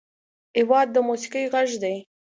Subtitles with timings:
[0.57, 1.95] هېواد د موسیقۍ غږ دی.